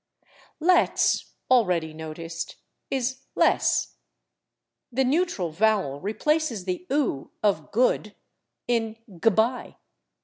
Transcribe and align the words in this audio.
/Let's/, 0.59 1.25
already 1.51 1.93
noticed, 1.93 2.55
is 2.89 3.21
/le' 3.37 3.59
's/. 3.59 3.97
The 4.91 5.03
neutral 5.03 5.51
vowel 5.51 5.99
replaces 6.01 6.65
the 6.65 6.87
/oo/ 6.89 7.29
of 7.43 7.71
/good/ 7.71 8.15
in 8.67 8.97
/g'by 9.07 9.75